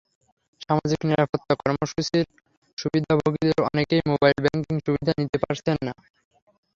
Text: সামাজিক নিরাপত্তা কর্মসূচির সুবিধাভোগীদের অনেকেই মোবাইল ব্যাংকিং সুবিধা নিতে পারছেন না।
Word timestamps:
সামাজিক 0.61 0.99
নিরাপত্তা 1.09 1.53
কর্মসূচির 1.61 2.25
সুবিধাভোগীদের 2.77 3.59
অনেকেই 3.67 4.01
মোবাইল 4.11 4.37
ব্যাংকিং 4.43 4.75
সুবিধা 4.85 5.11
নিতে 5.19 5.37
পারছেন 5.43 5.77
না। 5.87 5.93